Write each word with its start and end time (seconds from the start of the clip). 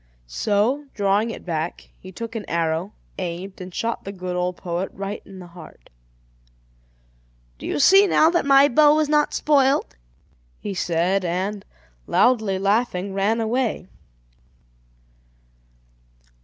So, 0.25 0.87
drawing 0.95 1.29
it 1.29 1.45
back, 1.45 1.91
he 1.99 2.11
took 2.11 2.35
an 2.35 2.43
arrow, 2.49 2.93
aimed, 3.19 3.61
and 3.61 3.71
shot 3.71 4.03
the 4.03 4.11
good 4.11 4.35
old 4.35 4.57
poet 4.57 4.89
right 4.93 5.21
in 5.27 5.37
the 5.37 5.45
heart. 5.45 5.91
"Do 7.59 7.67
you 7.67 7.77
see 7.77 8.07
now 8.07 8.31
that 8.31 8.43
my 8.43 8.67
bow 8.67 8.95
was 8.95 9.07
not 9.09 9.31
spoilt?" 9.35 9.95
he 10.59 10.73
said, 10.73 11.23
and, 11.23 11.63
loudly 12.07 12.57
laughing, 12.57 13.13
ran 13.13 13.39
away. 13.39 13.89